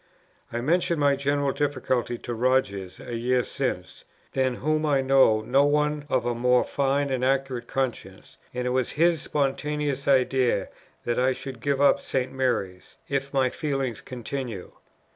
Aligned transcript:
I 0.51 0.61
mentioned 0.61 0.99
my 0.99 1.15
general 1.15 1.51
difficulty 1.51 2.17
to 2.17 2.33
Rogers 2.33 2.99
a 2.99 3.15
year 3.15 3.43
since, 3.43 4.03
than 4.33 4.55
whom 4.55 4.83
I 4.83 5.01
know 5.01 5.41
no 5.41 5.63
one 5.65 6.07
of 6.09 6.25
a 6.25 6.33
more 6.33 6.63
fine 6.63 7.11
and 7.11 7.23
accurate 7.23 7.67
conscience, 7.67 8.37
and 8.51 8.65
it 8.65 8.71
was 8.71 8.93
his 8.93 9.21
spontaneous 9.21 10.07
idea 10.07 10.69
that 11.05 11.19
I 11.19 11.33
should 11.33 11.61
give 11.61 11.79
up 11.79 11.99
St. 12.01 12.31
Mary's, 12.33 12.97
if 13.09 13.31
my 13.31 13.51
feelings 13.51 14.01
continued. 14.01 14.71